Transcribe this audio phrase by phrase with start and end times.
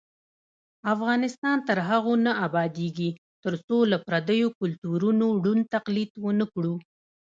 [0.93, 3.09] افغانستان تر هغو نه ابادیږي،
[3.43, 6.75] ترڅو له پردیو کلتورونو ړوند تقلید ونکړو.